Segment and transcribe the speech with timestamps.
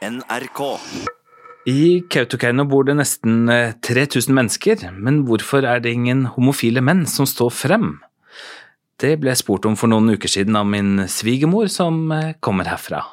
[0.00, 0.60] NRK.
[1.68, 7.04] I Kautokeino bor det nesten eh, 3000 mennesker, men hvorfor er det ingen homofile menn
[7.10, 7.90] som står frem?
[9.00, 12.70] Det ble jeg spurt om for noen uker siden av min svigermor, som eh, kommer
[12.72, 13.04] herfra.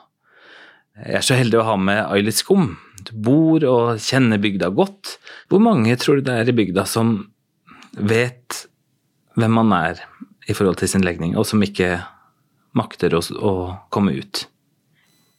[1.03, 2.71] Jeg er så heldig å ha med Ailit Skum.
[3.03, 5.17] Du bor og kjenner bygda godt.
[5.51, 7.17] Hvor mange tror du det er i bygda som
[7.99, 8.63] vet
[9.37, 10.01] hvem man er
[10.47, 11.97] i forhold til sin legning, og som ikke
[12.79, 13.57] makter å, å
[13.91, 14.47] komme ut?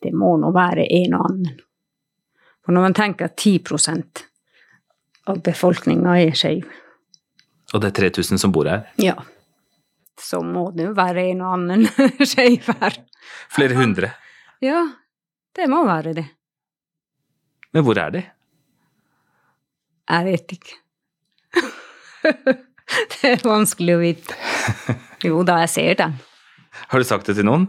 [0.03, 1.57] Det må nå være en og annen.
[2.65, 3.59] For når man tenker at 10
[5.29, 6.65] av befolkninga er skeiv,
[7.75, 8.87] Og det er 3000 som bor her?
[8.97, 9.15] ja,
[10.19, 11.85] så må det jo være en og annen
[12.33, 12.97] skeiv her.
[13.53, 14.11] Flere hundre.
[14.65, 14.87] Ja,
[15.55, 16.27] det må være det.
[17.73, 18.23] Men hvor er de?
[20.09, 20.79] Jeg vet ikke.
[23.13, 24.39] det er vanskelig å vite.
[25.27, 26.13] Jo da, jeg ser dem.
[26.89, 27.65] Har du sagt det til noen?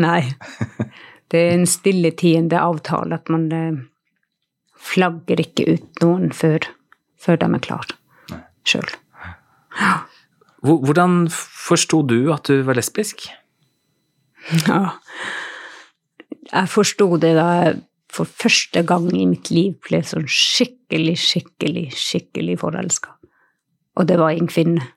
[0.00, 0.22] Nei.
[1.30, 3.82] Det er en stilletiende avtale at man eh,
[4.80, 6.66] flagger ikke ut noen før,
[7.20, 7.98] før de er klare
[8.66, 8.88] sjøl.
[10.60, 13.28] Hvordan forsto du at du var lesbisk?
[14.66, 14.96] Ja.
[16.50, 17.78] Jeg forsto det da jeg
[18.10, 23.14] for første gang i mitt liv ble sånn skikkelig, skikkelig, skikkelig forelska.
[23.98, 24.88] Og det var i en kvinne.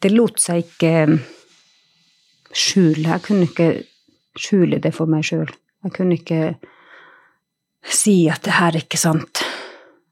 [0.00, 0.92] Det lot seg ikke
[2.52, 3.06] skjule.
[3.06, 3.70] Jeg kunne ikke
[4.40, 5.50] skjule det for meg sjøl.
[5.84, 6.42] Jeg kunne ikke
[7.86, 9.42] si at det her er ikke sant.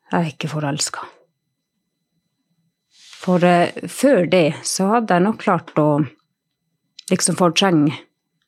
[0.08, 1.04] Jeg er ikke forelska.
[3.18, 5.88] For uh, før det så hadde jeg nok klart å
[7.10, 7.96] liksom fortrenge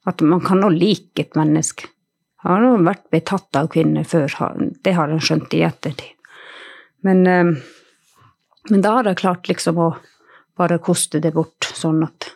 [0.08, 1.90] at man kan nå like et menneske.
[2.40, 4.32] Jeg har nå vært betatt av kvinner før,
[4.80, 6.14] det har jeg skjønt i ettertid.
[7.04, 7.52] Men, uh,
[8.70, 9.90] men da har jeg klart liksom å
[10.60, 12.32] bare koste det bort, sånn at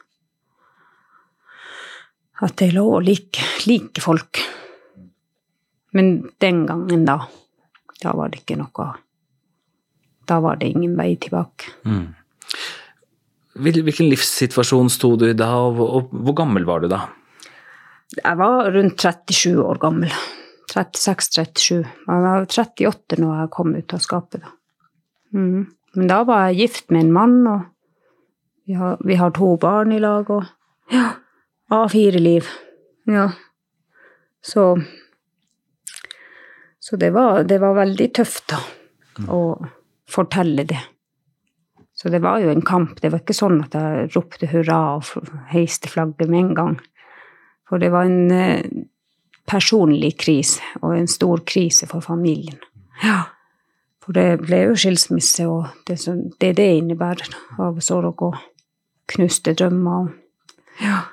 [2.42, 4.40] at jeg lå og like, like folk.
[5.94, 7.20] Men den gangen, da,
[8.02, 8.88] da var det ikke noe
[10.26, 11.70] Da var det ingen vei tilbake.
[11.86, 12.14] Mm.
[13.54, 17.04] Hvilken livssituasjon sto du i da, og hvor gammel var du da?
[18.16, 20.10] Jeg var rundt 37 år gammel.
[20.74, 21.84] 36-37.
[21.84, 24.42] Jeg var 38 når jeg kom ut av skapet.
[24.42, 24.54] Da.
[25.38, 25.66] Mm.
[25.94, 27.60] Men da var jeg gift med en mann, og
[28.66, 30.48] vi har, vi har to barn i lag, og
[30.90, 31.12] ja,
[31.72, 32.48] A4-liv.
[33.04, 33.30] Ja.
[34.42, 34.82] Så
[36.80, 38.58] Så det var, det var veldig tøft, da,
[39.32, 39.56] å
[40.04, 40.82] fortelle det.
[41.94, 43.00] Så det var jo en kamp.
[43.00, 46.74] Det var ikke sånn at jeg ropte hurra og heiste flagget med en gang.
[47.64, 48.66] For det var en eh,
[49.48, 52.60] personlig krise, og en stor krise for familien.
[53.00, 53.22] Ja.
[54.04, 57.32] For det ble jo skilsmisse, og det som, det, det innebærer
[57.64, 58.36] av sorg og
[59.14, 60.12] knuste drømmer.
[60.84, 61.06] Ja.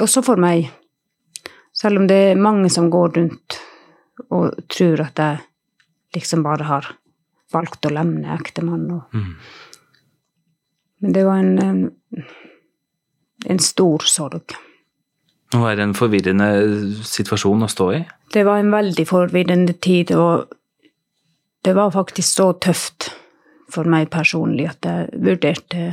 [0.00, 0.70] Også for meg.
[1.76, 3.58] Selv om det er mange som går rundt
[4.30, 5.42] og tror at jeg
[6.16, 6.88] liksom bare har
[7.52, 9.02] valgt å lemne ektemannen.
[9.12, 9.34] Mm.
[11.02, 12.26] Men det var en, en,
[13.50, 14.54] en stor sorg.
[15.52, 16.48] Og er det en forvirrende
[17.04, 18.00] situasjon å stå i.
[18.32, 20.54] Det var en veldig forvirrende tid, og
[21.66, 23.10] det var faktisk så tøft
[23.72, 25.90] for meg personlig at jeg vurderte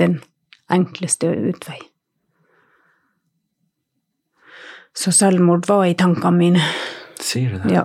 [0.00, 0.20] den
[0.72, 1.78] enkleste utvei.
[4.96, 6.62] Så selvmord var i tankene mine,
[7.20, 7.74] Sier du det?
[7.74, 7.84] ja.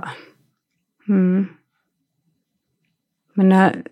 [1.08, 1.48] Mm.
[3.36, 3.84] Men jeg,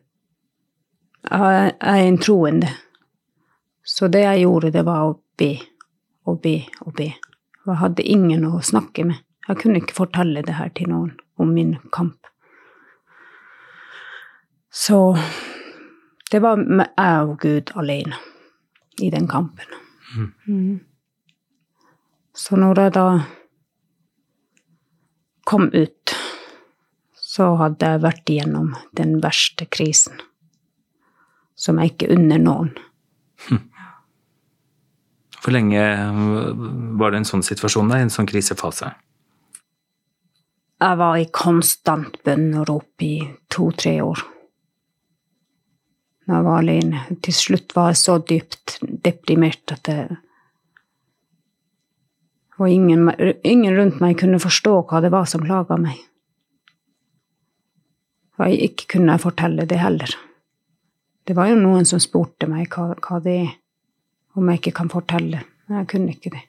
[1.29, 2.69] jeg er en troende,
[3.83, 5.51] så det jeg gjorde, det var å be
[6.25, 7.09] og be og be.
[7.67, 9.19] Jeg hadde ingen å snakke med.
[9.47, 12.27] Jeg kunne ikke fortelle det her til noen om min kamp.
[14.71, 15.17] Så
[16.31, 18.17] det var jeg og Gud alene
[19.03, 19.75] i den kampen.
[20.47, 20.79] Mm.
[22.33, 23.07] Så når jeg da
[25.45, 26.15] kom ut,
[27.13, 30.17] så hadde jeg vært igjennom den verste krisen.
[31.53, 32.73] Som jeg ikke unner noen.
[35.43, 35.83] Hvor lenge
[36.97, 38.93] var det en sånn situasjon der, en sånn krisefase?
[40.83, 43.15] Jeg var i konstant bønn og rop i
[43.51, 44.23] to-tre år.
[46.23, 47.03] Når jeg var alene.
[47.23, 49.99] Til slutt var jeg så dypt deprimert at det
[52.63, 53.09] Og ingen,
[53.43, 55.97] ingen rundt meg kunne forstå hva det var som plaga meg.
[58.39, 60.13] Og jeg ikke kunne fortelle det heller.
[61.27, 63.51] Det var jo noen som spurte meg hva, hva det er,
[64.39, 65.43] om jeg ikke kan fortelle.
[65.67, 66.45] Men jeg kunne ikke det.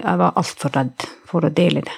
[0.00, 1.96] Jeg var altfor redd for å dele det.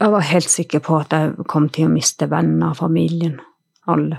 [0.00, 3.36] Jeg var helt sikker på at jeg kom til å miste venner, familien,
[3.86, 4.18] alle.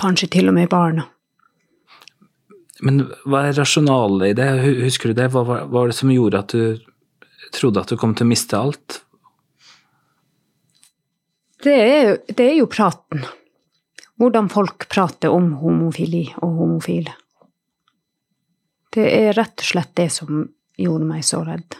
[0.00, 1.06] Kanskje til og med barna.
[2.84, 4.48] Men hva er rasjonalet i det?
[4.84, 5.30] Husker du det?
[5.32, 6.82] Hva var, det som gjorde at du
[7.54, 9.00] trodde at du kom til å miste alt?
[11.64, 13.24] Det er, det er jo praten.
[14.20, 17.14] Hvordan folk prater om homofili og homofile.
[18.94, 20.44] Det er rett og slett det som
[20.78, 21.78] gjorde meg så redd.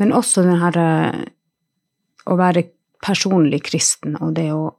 [0.00, 1.18] Men også den her eh,
[2.30, 2.68] å være
[3.02, 4.70] personlig kristen og det å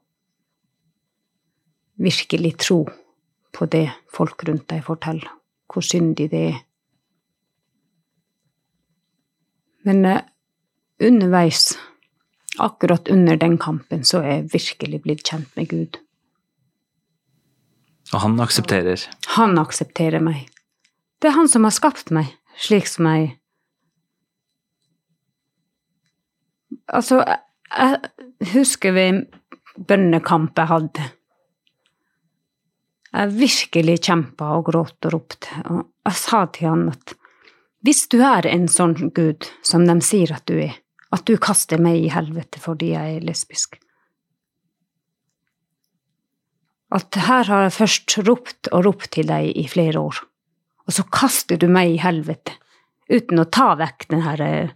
[2.02, 2.86] virkelig tro
[3.54, 5.30] på det folk rundt deg forteller,
[5.72, 6.62] hvor syndig det er.
[9.84, 10.22] Men uh,
[11.04, 11.74] underveis,
[12.60, 16.00] akkurat under den kampen, så er jeg virkelig blitt kjent med Gud.
[18.14, 19.02] Og han aksepterer?
[19.38, 20.48] Han aksepterer meg.
[21.22, 23.38] Det er han som har skapt meg, slik som jeg
[26.94, 29.22] Altså, jeg husker ved
[29.88, 31.06] bønnekamp jeg hadde.
[33.14, 37.14] Jeg virkelig kjempa og gråt og ropte, og jeg sa til han at
[37.84, 40.74] hvis du er en sånn gud som de sier at du er,
[41.14, 43.78] at du kaster meg i helvete fordi jeg er lesbisk
[46.94, 50.20] At her har jeg først ropt og ropt til deg i flere år,
[50.86, 52.54] og så kaster du meg i helvete
[53.10, 54.74] uten å ta vekk denne eh,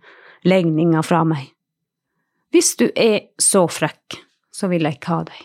[0.48, 1.51] legninga fra meg.
[2.54, 4.18] Hvis du er så frekk,
[4.50, 5.44] så vil jeg ikke ha deg.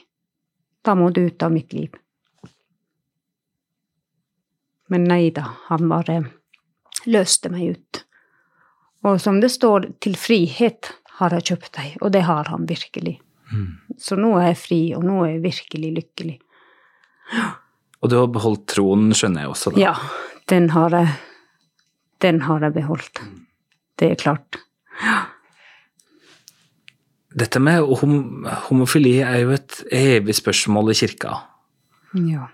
[0.82, 1.92] Da må du ut av mitt liv.
[4.92, 6.18] Men nei da, han bare
[7.08, 8.02] løste meg ut.
[9.08, 13.16] Og som det står, til frihet har jeg kjøpt deg, og det har han virkelig.
[13.52, 13.70] Mm.
[13.98, 16.36] Så nå er jeg fri, og nå er jeg virkelig lykkelig.
[18.02, 19.82] Og du har beholdt troen, skjønner jeg også, da?
[19.82, 19.94] Ja,
[20.50, 21.12] den har jeg,
[22.24, 23.22] den har jeg beholdt.
[23.98, 24.60] Det er klart.
[25.02, 25.20] Ja.
[27.32, 31.38] Dette med hom homofili er jo et evig spørsmål i kirka.
[32.28, 32.50] Ja.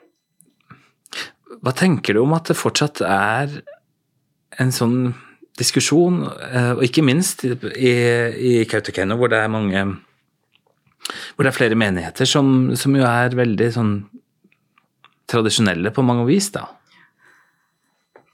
[1.65, 3.59] Hva tenker du om at det fortsatt er
[4.63, 4.99] en sånn
[5.59, 6.23] diskusjon,
[6.53, 9.87] eh, og ikke minst i, i Kautokeino, hvor det er mange
[11.09, 13.93] Hvor det er flere menigheter som, som jo er veldig sånn
[15.29, 16.67] tradisjonelle på mange vis, da?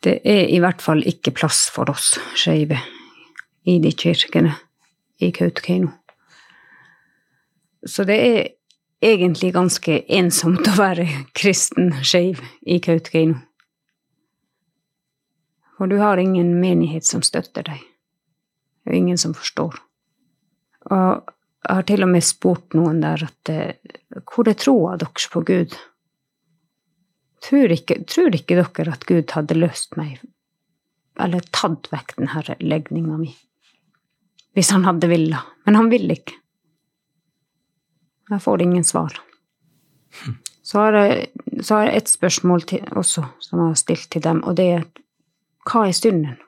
[0.03, 2.81] Det er i hvert fall ikke plass for oss skeive
[3.71, 4.57] i de kirkene
[5.23, 5.93] i Kautokeino.
[7.87, 8.41] Så det er
[9.03, 11.07] egentlig ganske ensomt å være
[11.37, 13.41] kristen skeiv i Kautokeino.
[15.75, 17.81] For du har ingen menighet som støtter deg,
[18.87, 19.81] og ingen som forstår.
[20.95, 21.33] Og
[21.65, 23.97] jeg har til og med spurt noen der at eh,
[24.29, 25.75] hvor er troa deres på Gud?
[27.45, 30.21] Tror ikke, tror ikke dere at Gud hadde løst meg,
[31.21, 33.33] eller tatt vekk denne legninga mi?
[34.55, 35.41] Hvis han hadde villa.
[35.67, 36.37] Men han ville ikke.
[38.31, 39.21] Jeg får ingen svar.
[40.63, 41.27] Så har jeg,
[41.61, 44.69] så har jeg et spørsmål til, også som jeg har stilt til dem, og det
[44.79, 44.87] er
[45.69, 46.39] hva er synden?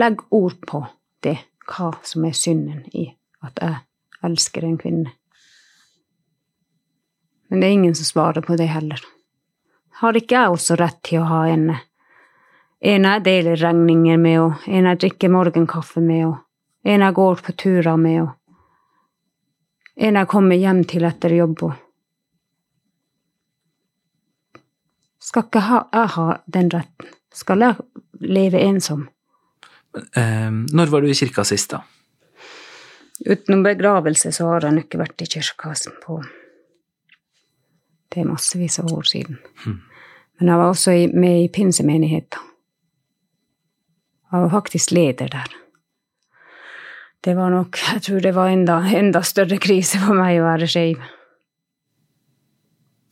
[0.00, 0.84] Legg ord på
[1.24, 3.08] det, hva som er synden i
[3.44, 3.80] at jeg
[4.24, 5.12] elsker en kvinne.
[7.48, 9.00] Men det er ingen som svarer på det heller.
[10.00, 11.68] Har ikke jeg også rett til å ha en
[12.84, 17.40] en jeg deler regninger med, og en jeg drikker morgenkaffe med, og en jeg går
[17.46, 18.34] på turer med, og
[19.96, 21.64] en jeg kommer hjem til etter jobb
[25.24, 27.12] Skal ikke ha, jeg ha den retten?
[27.34, 27.76] Skal jeg
[28.20, 29.06] leve ensom?
[29.96, 31.80] Eh, når var du i kirka sist, da?
[33.24, 35.72] Utenom begravelse så har han ikke vært i kirka
[36.04, 36.20] på
[38.12, 39.38] Det er massevis av år siden.
[39.64, 39.80] Hmm.
[40.38, 42.38] Men jeg var også med i pinsemenigheta.
[44.32, 45.63] Jeg var faktisk leder der
[47.24, 50.68] det var nok Jeg tror det var enda, enda større krise for meg å være
[50.68, 51.04] skeiv.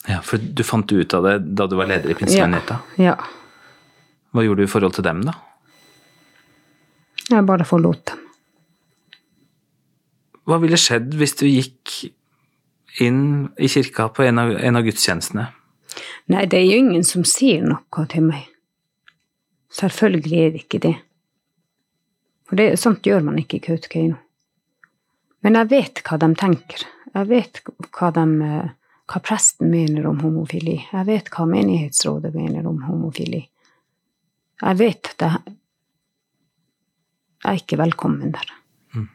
[0.08, 2.82] Ja, for du fant ut av det da du var leder i Pinsemenigheten?
[3.00, 3.14] Ja.
[4.32, 5.36] Hva gjorde du i forhold til dem, da?
[7.30, 8.18] Jeg bare forlot dem.
[10.48, 11.94] Hva ville skjedd hvis du gikk
[13.00, 15.46] inn i kirka på en av, en av gudstjenestene?
[16.32, 18.48] Nei, det er jo ingen som sier noe til meg.
[19.72, 20.96] Selvfølgelig er det ikke det.
[22.52, 24.18] For det, sånt gjør man ikke i Kautokeino.
[25.40, 26.82] Men jeg vet hva de tenker.
[27.14, 28.24] Jeg vet hva, de,
[29.08, 30.74] hva presten mener om homofili.
[30.90, 33.40] Jeg vet hva menighetsrådet mener om homofili.
[34.60, 35.54] Jeg vet at jeg,
[37.40, 38.52] jeg er ikke velkommen der.
[38.92, 39.08] Mm.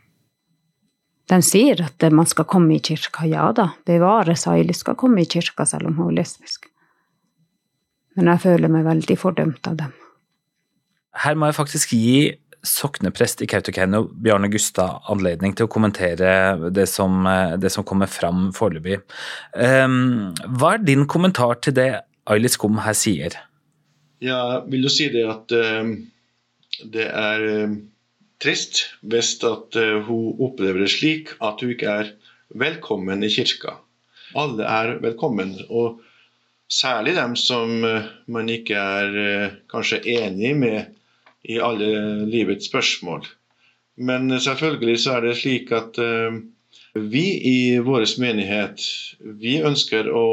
[1.30, 3.30] De sier at man skal komme i kirka.
[3.30, 6.66] Ja da, bevare Saili skal komme i kirka selv om hun er lesbisk.
[8.18, 9.96] Men jeg føler meg veldig fordømt av dem.
[11.22, 12.18] Her må jeg faktisk gi
[12.66, 17.26] sokneprest i Kautokeino, Bjarne Gustad, anledning til å kommentere det som,
[17.60, 19.02] det som kommer fram foreløpig.
[19.54, 21.92] Um, hva er din kommentar til det
[22.28, 23.36] Aili Skum her sier.
[24.24, 25.94] Ja, vil du si det at uh,
[26.92, 27.78] det er uh,
[28.44, 32.12] trist hvis at uh, hun opplever det slik at hun ikke er
[32.58, 33.78] velkommen i kirka.
[34.36, 36.02] Alle er velkommen, og
[36.68, 37.80] særlig dem som
[38.28, 40.97] man ikke er kanskje enig med
[41.44, 43.28] i alle livets spørsmål.
[43.98, 45.98] Men selvfølgelig så er det slik at
[46.98, 48.82] vi i vår menighet
[49.20, 50.28] vi ønsker å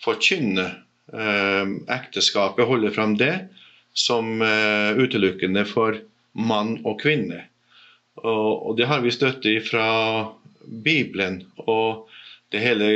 [0.00, 0.66] forkynne
[1.12, 3.34] eh, ekteskapet, holde fram det
[3.96, 6.00] som eh, utelukkende for
[6.32, 7.44] mann og kvinne.
[8.20, 9.86] Og, det har vi støtte fra
[10.64, 12.08] Bibelen og
[12.52, 12.88] det hele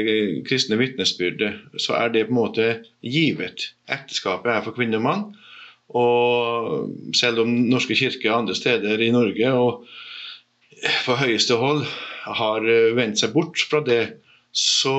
[0.44, 1.78] kristne vitnesbyrdet.
[1.80, 2.66] Så er det på en måte
[3.00, 3.70] givet.
[3.88, 5.24] Ekteskapet er for kvinne og mann.
[5.88, 9.84] Og selv om Norske kirker andre steder i Norge og
[11.04, 11.84] på høyeste hold
[12.24, 12.64] har
[12.96, 14.16] vendt seg bort fra det,
[14.54, 14.96] så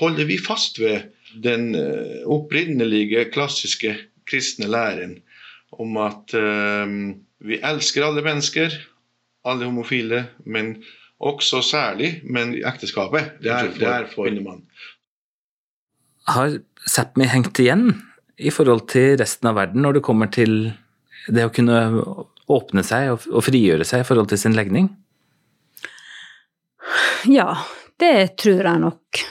[0.00, 3.94] holder vi fast ved den eh, opprinnelige, klassiske
[4.26, 5.18] kristne læren
[5.76, 6.88] om at uh,
[7.44, 8.72] vi elsker alle mennesker,
[9.44, 10.76] alle homofile, men
[11.20, 13.36] også særlig men ekteskapet.
[13.42, 14.64] Det er, det er for kvinnemann.
[16.26, 17.90] Har Sápmi hengt igjen
[18.36, 20.56] i forhold til resten av verden når det kommer til
[21.32, 21.78] det å kunne
[22.46, 24.90] åpne seg og, frigjøre seg i forhold til sin legning?
[27.26, 27.56] Ja,
[27.98, 29.22] det tror jeg nok.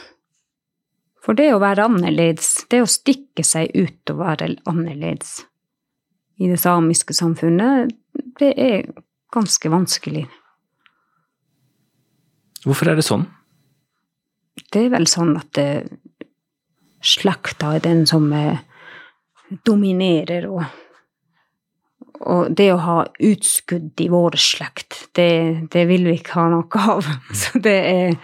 [1.25, 5.39] For det å være annerledes, det å stikke seg ut og være annerledes
[6.35, 7.93] i det samiske samfunnet,
[8.39, 8.83] det er
[9.33, 10.25] ganske vanskelig.
[12.65, 13.25] Hvorfor er det sånn?
[14.73, 15.87] Det er vel sånn at eh,
[17.05, 18.59] slekta er den som eh,
[19.65, 20.63] dominerer, og,
[22.21, 26.85] og, det å ha utskudd i vår slekt, det, det vil vi ikke ha noe
[26.95, 27.09] av.
[27.41, 28.19] Så det er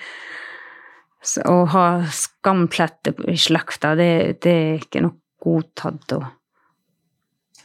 [1.22, 6.16] så å ha skampletter i slekta, det, det, er ikke noe godtatt.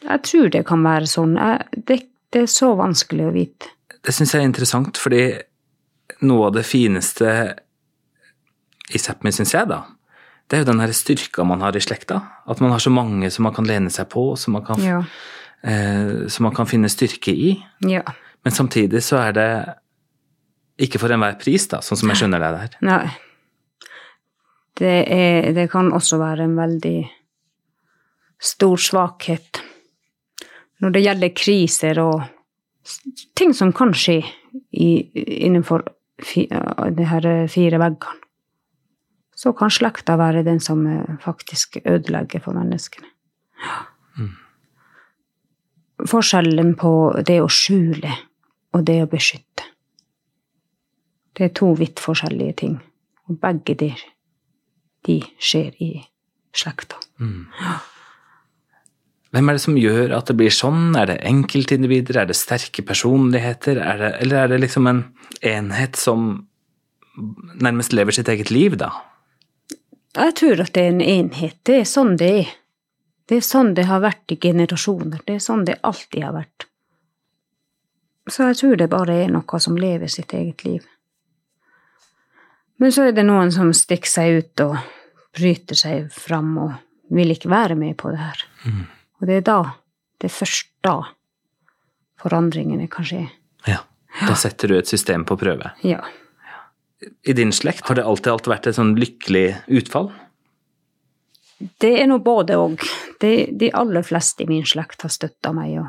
[0.02, 1.38] Jeg tror det kan være sånn.
[1.40, 1.98] Jeg, det,
[2.34, 3.72] det, er så vanskelig å vite.
[4.04, 5.24] Det syns jeg er interessant, fordi
[6.28, 7.30] noe av det fineste
[8.92, 9.80] i Sápmi, syns jeg, da,
[10.46, 12.20] det er jo den her styrka man har i slekta.
[12.46, 15.00] At man har så mange som man kan lene seg på, som man kan, ja.
[15.66, 17.56] eh, som man kan finne styrke i.
[17.86, 18.04] Ja.
[18.46, 19.50] Men samtidig så er det
[20.86, 22.76] ikke for enhver pris, da, sånn som jeg skjønner det der.
[22.86, 23.06] Nei
[24.78, 26.98] det, er, det kan også være en veldig
[28.42, 29.62] stor svakhet
[30.84, 32.26] når det gjelder kriser og
[33.38, 34.18] ting som kan skje
[34.76, 34.90] i,
[35.46, 35.86] innenfor
[36.22, 38.22] fi, de her fire veggene.
[39.36, 40.86] Så kan slekta være den som
[41.20, 43.08] faktisk ødelegger for menneskene.
[44.16, 44.32] Mm.
[46.08, 46.92] Forskjellen på
[47.26, 48.14] det å skjule
[48.72, 49.68] og det å beskytte.
[51.36, 52.78] Det er to vidt forskjellige ting.
[53.28, 53.90] Og begge de
[55.06, 55.90] de skjer i
[56.56, 56.98] slekta.
[57.22, 57.46] Mm.
[59.34, 60.96] Hvem er det som gjør at det blir sånn?
[60.98, 65.02] Er det enkeltindivider, er det sterke personligheter, er det, eller er det liksom en
[65.44, 66.46] enhet som
[67.62, 68.90] nærmest lever sitt eget liv, da?
[70.16, 71.58] Jeg tror at det er en enhet.
[71.66, 72.54] Det er sånn det er.
[73.26, 75.20] Det er sånn det har vært i generasjoner.
[75.26, 76.66] Det er sånn det alltid har vært.
[78.30, 80.86] Så jeg tror det bare er noe som lever sitt eget liv.
[82.82, 84.76] Men så er det noen som stikker seg ut og
[85.36, 86.72] bryter seg fram og
[87.16, 88.44] vil ikke være med på det her.
[88.66, 88.84] Mm.
[89.20, 89.58] Og det er da,
[90.20, 90.96] det er først da,
[92.20, 93.22] forandringene kan skje.
[93.68, 93.82] Ja.
[94.16, 95.72] Da setter du et system på prøve.
[95.84, 96.00] Ja.
[97.26, 99.46] I din slekt, har det alltid alltid vært et sånn lykkelig
[99.80, 100.10] utfall?
[101.80, 102.56] Det er nå både.
[103.20, 105.78] De, de, aller fleste i min slekt har støtta meg.
[105.80, 105.86] Og...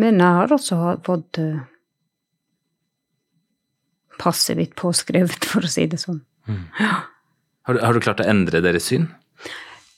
[0.00, 1.62] Men jeg har også fått uh,
[4.20, 6.20] passet mitt påskrevet, for å si det sånn.
[6.50, 6.66] Mm.
[7.68, 9.08] Har, du, har, du, klart å endre deres syn?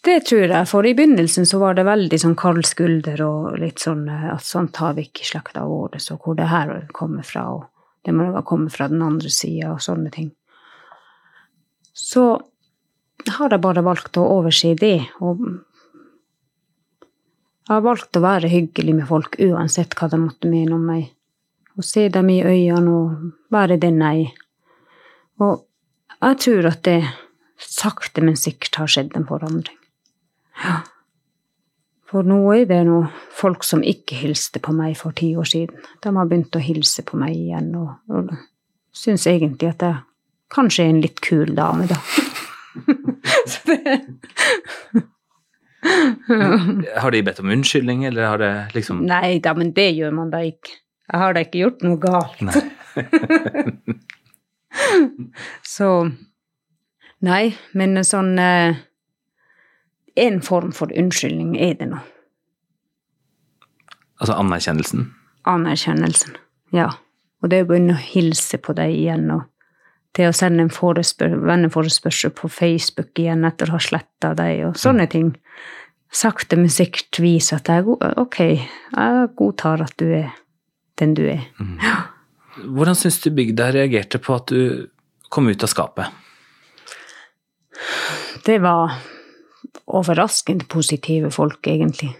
[0.02, 3.82] Det tror jeg, for i begynnelsen så var det veldig sånn kald skulder og litt
[3.84, 7.26] sånn eh, at sånt har vi ikke i slekta vår, så hvor det her kommer
[7.26, 7.68] fra, og
[8.02, 10.30] det må ha kommet fra den andre sida, og sånne ting.
[11.92, 12.24] Så
[13.36, 15.42] har jeg bare valgt å overse det, og
[17.62, 21.12] jeg har valgt å være hyggelig med folk uansett hva de måtte mene om meg
[21.78, 24.32] og se dem i øynene og være den jeg er.
[25.40, 25.62] Og
[26.18, 26.98] jeg tror at det
[27.62, 29.78] sakte, men sikkert har skjedd en forandring.
[30.62, 30.82] Ja.
[32.12, 35.78] For nå er det noe folk som ikke hilste på meg for ti år siden.
[36.04, 38.34] De har begynt å hilse på meg igjen, og, og
[38.92, 39.96] syns egentlig at jeg
[40.52, 41.96] kanskje er en litt kul dame, da.
[43.48, 43.80] Så det
[47.00, 50.30] Har de bedt om unnskyldning, eller har det liksom Nei da, men det gjør man
[50.32, 50.70] da ikke.
[51.12, 52.40] Jeg har da ikke gjort noe galt.
[52.44, 52.62] Nei.
[55.74, 55.88] så
[57.22, 58.74] Nei, men sånn eh,
[60.16, 62.00] en form for unnskyldning er det nå.
[64.22, 65.06] Altså anerkjennelsen.
[65.50, 66.36] Anerkjennelsen.
[66.74, 66.90] Ja.
[67.42, 69.48] Og det å begynne å hilse på deg igjen, og
[70.16, 74.78] det å sende en forespør venneforespørsel på Facebook igjen etter å ha sletta deg, og
[74.78, 75.32] sånne ting.
[76.12, 77.86] Sakte, men sikkert vise at jeg,
[78.20, 80.28] ok, jeg godtar at du er
[81.00, 81.46] den du er.
[81.82, 81.96] Ja.
[82.62, 84.90] Hvordan syns du bygda reagerte på at du
[85.32, 86.12] kom ut av skapet?
[88.44, 88.92] Det var
[89.86, 92.12] overraskende positive folk, egentlig.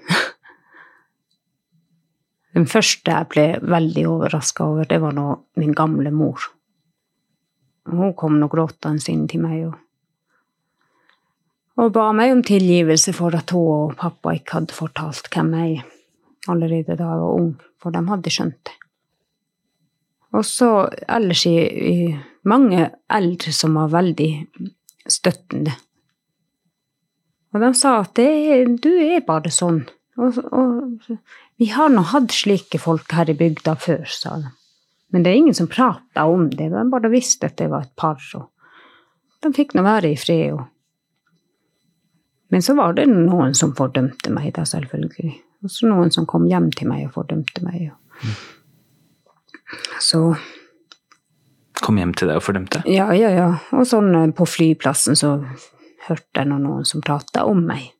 [2.53, 5.29] Den første jeg ble veldig overraska over, det var nå
[5.61, 6.51] min gamle mor.
[7.89, 9.79] Hun kom nå gråtende inn til meg og,
[11.81, 15.79] og ba meg om tilgivelse for at hun og pappa ikke hadde fortalt hvem jeg
[15.79, 15.89] er,
[16.53, 18.77] allerede da jeg var ung, for de hadde skjønt det.
[20.33, 20.69] Og så
[21.13, 21.97] ellers i, i
[22.49, 24.31] mange eldre som var veldig
[25.11, 25.75] støttende.
[27.53, 29.83] Og de sa at det, du er bare sånn.
[30.21, 31.09] Og, og
[31.61, 34.53] vi har nå hatt slike folk her i bygda før, sa de.
[35.13, 37.97] Men det er ingen som prata om det, de bare visste at det var et
[38.01, 38.21] par.
[38.39, 38.49] Og
[39.45, 40.55] de fikk nå være i fred.
[40.57, 40.63] Og...
[42.53, 45.35] Men så var det noen som fordømte meg, da, selvfølgelig.
[45.63, 47.93] Og så noen som kom hjem til meg og fordømte meg.
[47.93, 48.33] Og...
[50.01, 50.25] Så
[51.83, 52.83] Kom hjem til deg og fordømte?
[52.87, 53.47] Ja, ja, ja.
[53.75, 55.33] Og sånn eh, på flyplassen så
[56.09, 57.91] hørte jeg noen som prata om meg.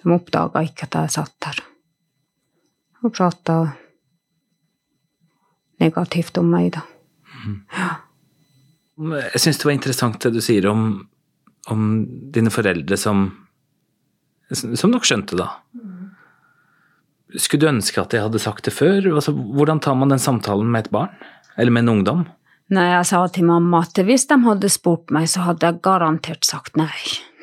[0.00, 1.62] De oppdaga ikke at jeg satt der.
[3.04, 3.58] Og prata
[5.80, 6.84] negativt om meg, da.
[7.74, 7.88] Ja.
[9.34, 10.84] Jeg syns det var interessant det du sier om,
[11.72, 11.88] om
[12.32, 13.26] dine foreldre som
[14.54, 15.48] Som nok skjønte, da.
[17.40, 19.08] Skulle du ønske at jeg hadde sagt det før?
[19.16, 21.10] Altså, hvordan tar man den samtalen med et barn?
[21.56, 22.26] Eller med en ungdom?
[22.72, 26.46] Nei, jeg sa til mamma at hvis de hadde spurt meg, så hadde jeg garantert
[26.48, 26.88] sagt nei.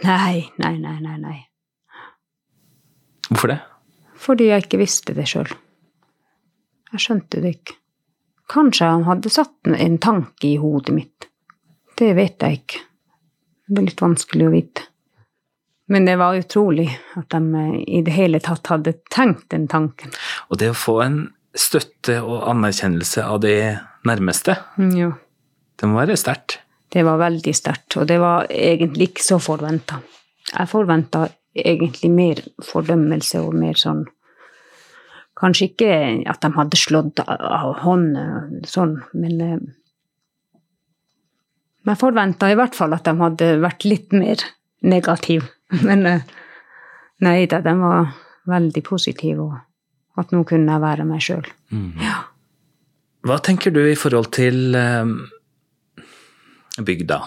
[0.01, 1.37] Nei, nei, nei, nei, nei.
[3.29, 3.59] Hvorfor det?
[4.21, 5.51] Fordi jeg ikke visste det sjøl.
[6.91, 7.77] Jeg skjønte det ikke.
[8.51, 11.27] Kanskje han hadde satt en tanke i hodet mitt.
[11.97, 12.81] Det vet jeg ikke.
[13.71, 14.87] Det er litt vanskelig å vite.
[15.91, 16.87] Men det var utrolig
[17.19, 20.11] at de i det hele tatt hadde tenkt den tanken.
[20.49, 21.21] Og det å få en
[21.57, 25.11] støtte og anerkjennelse av det nærmeste, Ja.
[25.79, 26.59] det må være sterkt.
[26.91, 30.01] Det var veldig sterkt, og det var egentlig ikke så forventa.
[30.51, 34.05] Jeg forventa egentlig mer fordømmelse og mer sånn
[35.41, 39.57] Kanskje ikke at de hadde slått av hånden sånn, men eh,
[41.87, 44.43] Jeg forventa i hvert fall at de hadde vært litt mer
[44.85, 45.47] negative.
[45.87, 46.21] Men eh,
[47.25, 48.11] nei da, de var
[48.51, 49.57] veldig positive, og
[50.19, 51.47] at nå kunne jeg være meg sjøl.
[52.01, 52.17] Ja.
[53.27, 55.13] Hva tenker du i forhold til eh,
[56.81, 57.19] bygda?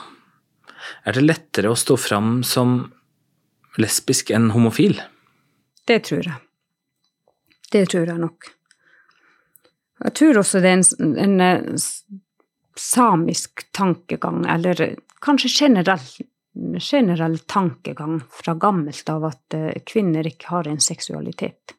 [1.07, 2.77] Er det lettere å stå fram som
[3.81, 4.99] lesbisk enn homofil?
[5.87, 6.41] Det tror jeg.
[7.73, 8.51] Det tror jeg nok.
[10.05, 11.85] Jeg tror også det er en, en eh,
[12.77, 14.83] samisk tankegang, eller
[15.25, 16.05] kanskje generell,
[16.79, 21.77] generell tankegang fra gammelt av at eh, kvinner ikke har en seksualitet.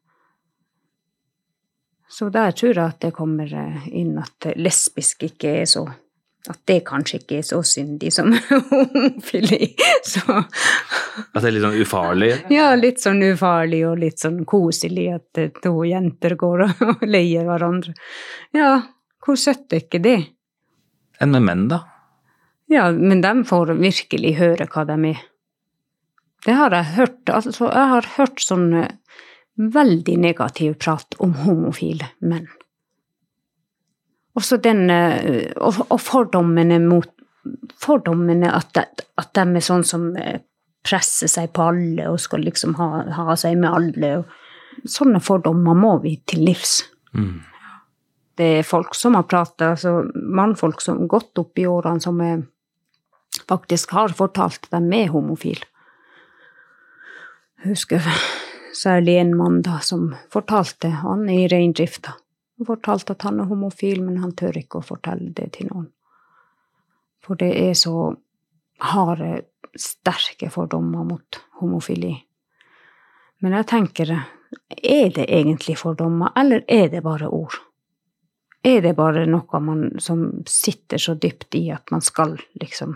[2.09, 5.85] Så der tror jeg at det kommer eh, inn at lesbisk ikke er så
[6.45, 8.29] At det kanskje ikke er så syndig som
[8.69, 9.71] homofili.
[10.05, 12.29] Så At det er litt sånn ufarlig?
[12.53, 17.47] ja, litt sånn ufarlig og litt sånn koselig at eh, to jenter går og, leier
[17.49, 17.95] hverandre.
[18.53, 18.75] Ja,
[19.25, 20.19] hvor søtt er ikke det?
[21.17, 21.81] Enn med menn, da?
[22.69, 25.25] Ja, men de får virkelig høre hva de er.
[26.45, 27.29] Det har jeg hørt.
[27.33, 28.67] Altså, jeg har hørt sånn
[29.57, 32.47] veldig negativ prat om homofile menn.
[34.35, 37.11] Også den eh, Og, og fordommene mot
[37.79, 40.39] Fordommene at, de- at de er sånn som eh,
[40.85, 44.09] presser seg på alle og skal liksom ha, ha seg med alle.
[44.89, 46.79] Sånne fordommer må vi til livs.
[47.13, 47.43] Mm.
[48.35, 52.41] Det er folk som har prata, altså mannfolk som gått opp i årene, som er,
[53.47, 55.69] faktisk har fortalt at de er homofile.
[57.61, 58.01] Jeg husker
[58.75, 62.15] særlig en mann da som fortalte, han er i reindrifta,
[62.57, 65.89] han fortalte at han er homofil, men han tør ikke å fortelle det til noen.
[67.25, 68.13] For det er så
[68.85, 72.13] harde, sterke fordommer mot homofili.
[73.43, 74.13] Men jeg tenker,
[74.71, 77.57] er det egentlig fordommer, eller er det bare ord?
[78.63, 82.95] Er det bare noe man, som sitter så dypt i at man skal liksom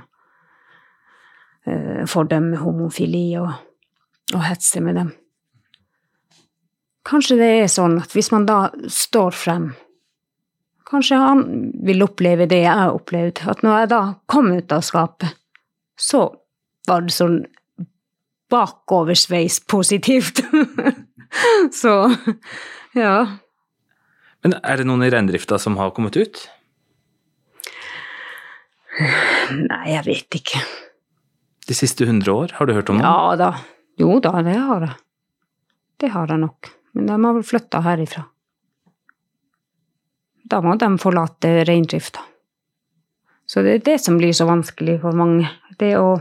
[1.68, 3.52] eh, fordømme homofili og,
[4.34, 5.12] og hetse med dem?
[7.10, 9.72] Kanskje det er sånn at hvis man da står frem
[10.90, 11.42] Kanskje han
[11.86, 15.36] vil oppleve det jeg har opplevd, at når jeg da kom ut av skapet,
[15.94, 16.24] så
[16.90, 17.44] var det sånn
[18.50, 20.42] bakoversveis positivt.
[21.82, 21.94] så
[22.98, 23.14] ja.
[24.42, 26.42] Men er det noen i reindrifta som har kommet ut?
[29.00, 30.64] Nei, jeg vet ikke.
[31.70, 33.06] De siste hundre år, har du hørt om noen?
[33.06, 33.54] Ja da.
[34.02, 35.00] Jo da, det har jeg.
[36.02, 36.74] Det har jeg nok.
[36.94, 38.26] Men de har vel flytta herifra.
[40.50, 42.24] Da må de forlate reindrifta.
[43.50, 45.50] Så det er det som blir så vanskelig for mange.
[45.78, 46.20] Det å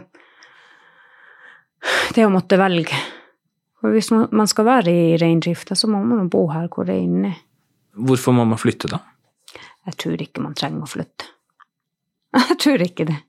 [2.15, 2.97] Det å måtte velge.
[3.79, 7.37] For hvis man skal være i reindrifta, så må man bo her hvor reinen er.
[7.95, 8.99] Hvorfor må man flytte, da?
[9.87, 11.29] Jeg tror ikke man trenger å flytte.
[12.51, 13.21] Jeg tror ikke det.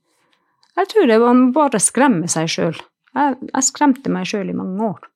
[0.79, 2.77] Jeg tror det man bare skremmer seg sjøl.
[3.15, 5.08] Jeg, jeg, skremte meg sjøl i mange år.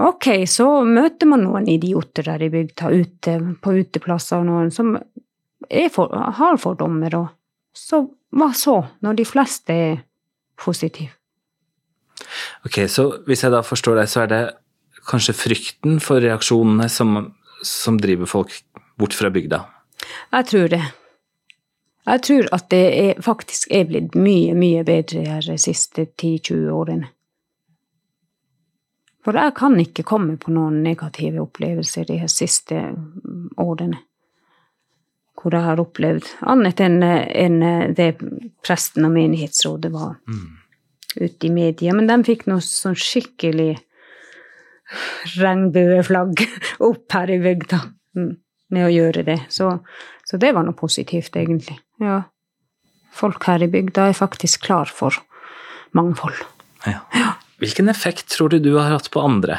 [0.00, 4.94] Ok, så møter man noen idioter der i bygda, ute på uteplasser, noen som
[5.92, 7.28] for, har fordommer, og
[7.76, 9.98] så hva så, når de fleste er
[10.60, 11.10] positive?
[12.66, 14.42] Ok, så hvis jeg da forstår deg, så er det
[15.10, 17.18] kanskje frykten for reaksjonene som,
[17.66, 18.54] som driver folk
[19.00, 19.64] bort fra bygda?
[20.36, 20.82] Jeg tror det.
[22.10, 27.10] Jeg tror at det er, faktisk er blitt mye, mye bedre de siste 10-20 årene.
[29.24, 32.78] For jeg kan ikke komme på noen negative opplevelser de siste
[33.60, 34.00] årene.
[35.40, 37.60] Hvor jeg har opplevd annet enn enn
[37.96, 38.10] det
[38.64, 40.48] presten og menighetsrådet var mm.
[41.20, 41.94] ute i media.
[41.96, 43.74] Men de fikk noe sånn skikkelig
[45.38, 46.44] regnbueflagg
[46.90, 47.80] opp her i bygda
[48.16, 48.32] mm,
[48.74, 49.38] med å gjøre det.
[49.52, 49.70] Så,
[50.24, 51.78] så det var noe positivt, egentlig.
[52.02, 52.22] Ja.
[53.16, 55.16] Folk her i bygda er faktisk klar for
[55.96, 56.40] mangfold.
[56.86, 57.04] Ja.
[57.16, 57.32] ja.
[57.60, 59.58] Hvilken effekt tror du du har hatt på andre?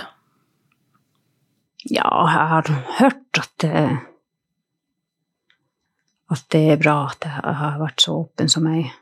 [1.84, 3.84] Ja, jeg har hørt at det,
[6.34, 8.98] at det er bra at jeg har vært så åpen som jeg er.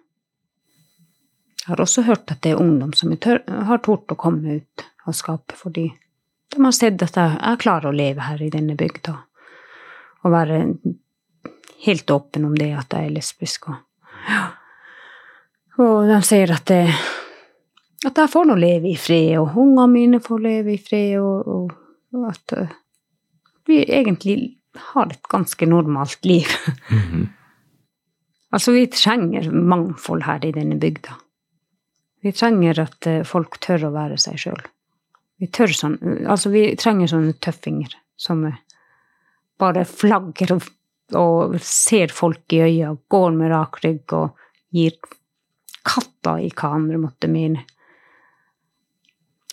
[1.60, 5.16] Jeg har også hørt at det er ungdom som har tort å komme ut av
[5.16, 5.90] skapet fordi
[6.50, 9.14] de har sett at jeg, jeg klarer å leve her i denne bygda
[10.24, 10.64] og være
[11.86, 13.70] helt åpen om det at jeg er lesbisk.
[13.70, 13.78] Og,
[14.28, 14.42] ja.
[15.80, 16.82] og de sier at det,
[18.08, 21.74] at jeg får nå leve i fred, og ungene mine får leve i fred, og,
[22.16, 22.72] og, at uh,
[23.68, 24.38] vi egentlig
[24.94, 26.48] har et ganske normalt liv.
[26.90, 27.28] Mm -hmm.
[28.52, 31.14] altså, vi trenger mangfold her i denne bygda.
[32.22, 34.62] Vi trenger at uh, folk tør å være seg sjøl.
[35.40, 38.56] Vi sånn Altså, vi trenger sånne tøffinger som uh,
[39.60, 40.64] bare flagger og,
[41.14, 44.30] og ser folk i øya, går med rak rygg og
[44.72, 44.92] gir
[45.84, 47.66] katta i hva andre måtte mene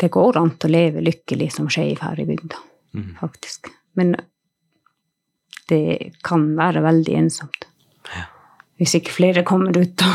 [0.01, 2.59] det går an å leve lykkelig som skeiv her i bygda,
[2.97, 3.11] mm.
[3.21, 3.71] faktisk.
[3.97, 4.15] Men
[5.71, 7.69] det kan være veldig ensomt.
[8.13, 8.27] Ja.
[8.77, 10.11] Hvis ikke flere kommer ut, da.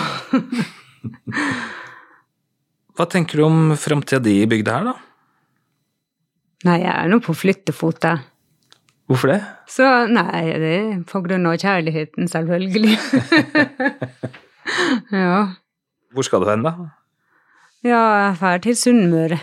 [2.98, 4.98] Hva tenker du om framtida di i bygda her, da?
[6.68, 8.22] Nei, jeg er nå på flyttefot, jeg.
[9.10, 9.40] Hvorfor det?
[9.68, 12.94] Så, nei, det er på grunn av kjærligheten, selvfølgelig.
[15.24, 15.40] ja.
[16.14, 16.76] Hvor skal du hen, da?
[17.82, 19.42] Ja, jeg drar til Sunnmøre.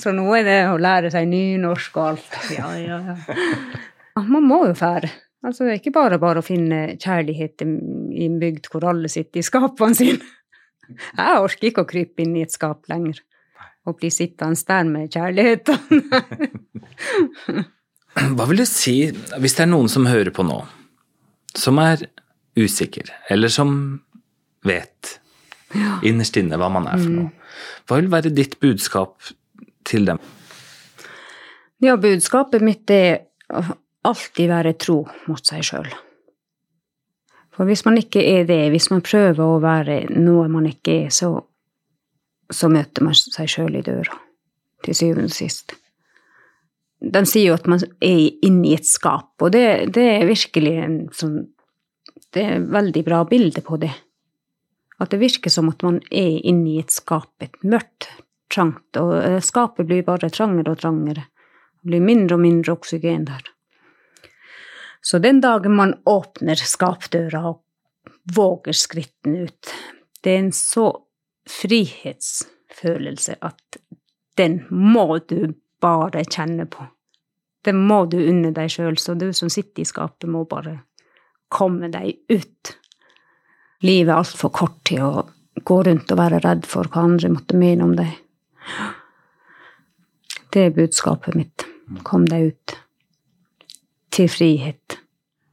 [0.00, 2.38] Så nå er det å lære seg nynorsk og alt.
[2.56, 4.22] Ja, ja, ja.
[4.24, 5.10] Man må jo fære.
[5.44, 9.42] Altså, det er ikke bare bare å finne kjærlighet i en bygd hvor alle sitter
[9.42, 10.24] i skapene sine.
[11.18, 13.20] Jeg orker ikke å krype inn i et skap lenger
[13.84, 15.76] og bli sittende der med kjærligheten.
[18.36, 20.60] Hva vil du si hvis det er noen som hører på nå,
[21.58, 22.06] som er
[22.56, 23.74] usikker, eller som
[24.64, 25.18] vet
[25.74, 25.98] ja.
[26.06, 27.30] innerst inne hva man er for noe?
[27.84, 29.18] Hva vil være ditt budskap
[29.86, 30.20] til dem?
[31.84, 33.24] Ja, budskapet mitt er
[34.04, 35.88] alltid være tro mot seg sjøl.
[37.54, 41.10] For hvis man ikke er det, hvis man prøver å være noe man ikke er,
[41.14, 41.30] så,
[42.50, 44.16] så møter man seg sjøl i døra,
[44.84, 45.76] til syvende og sist.
[47.04, 50.78] Den sier jo at man er inne i et skap, og det, det er virkelig
[50.86, 51.42] en sånn
[52.34, 53.92] Det er et veldig bra bilde på det.
[54.98, 58.08] At det virker som at man er inne i et skap, et mørkt,
[58.54, 61.26] trangt, og eh, skapet blir bare trangere og trangere.
[61.80, 63.50] Det blir mindre og mindre oksygen der.
[65.04, 67.60] Så den dagen man åpner skapdøra og
[68.34, 69.74] våger skrittene ut,
[70.22, 70.86] det er en så
[71.50, 73.78] frihetsfølelse at
[74.40, 75.52] den må du
[75.84, 76.86] bare kjenne på.
[77.64, 80.78] Den må du unne deg sjøl, så du som sitter i skapet, må bare
[81.52, 82.74] komme deg ut.
[83.84, 85.26] Livet er altfor kort til å
[85.64, 88.23] gå rundt og være redd for hva andre måtte mene om deg.
[90.54, 91.64] Det er budskapet mitt.
[92.06, 92.76] Kom deg ut.
[94.14, 95.00] Til frihet.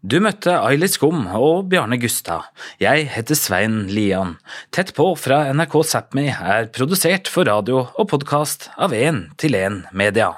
[0.02, 2.48] Du møtte Aili Skum og Bjarne Gustad.
[2.82, 4.36] Jeg heter Svein Lian.
[4.74, 9.84] Tett på fra NRK Sápmi er produsert for radio og podkast av 1 til 1
[9.94, 10.32] Media.